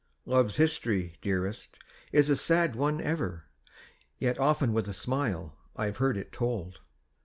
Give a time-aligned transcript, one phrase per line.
[0.25, 1.77] Love's history, dearest,
[2.11, 3.43] is a sad one ever,
[4.17, 6.79] Yet often with a smile I've heard it told!